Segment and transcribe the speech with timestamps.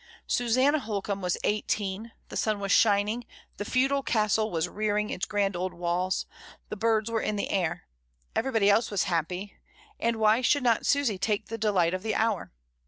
[0.25, 3.23] Susanna Hol combe was eighteen, the sun was shining,
[3.57, 6.25] the feudal Castle was rearing its grand old walls—
[6.69, 7.83] the birds were in the air.
[8.35, 9.57] Everybody else was happy,
[9.99, 12.51] and why should not Susy take the delight of the hour?